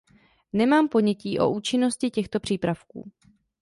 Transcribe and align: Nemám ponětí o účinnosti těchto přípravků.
Nemám 0.53 0.89
ponětí 0.89 1.39
o 1.39 1.49
účinnosti 1.51 2.09
těchto 2.09 2.39
přípravků. 2.39 3.11